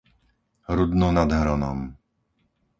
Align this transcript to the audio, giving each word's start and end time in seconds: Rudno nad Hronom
Rudno 0.75 1.07
nad 1.15 1.29
Hronom 1.39 1.79